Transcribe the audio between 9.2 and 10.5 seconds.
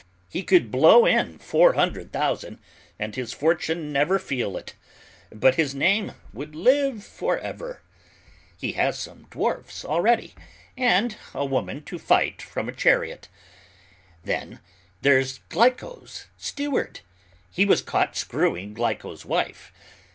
dwarfs already,